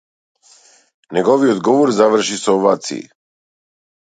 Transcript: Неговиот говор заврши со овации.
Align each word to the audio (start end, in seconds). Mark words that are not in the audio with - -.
Неговиот 1.17 1.59
говор 1.67 1.91
заврши 1.99 2.37
со 2.39 2.51
овации. 2.57 3.01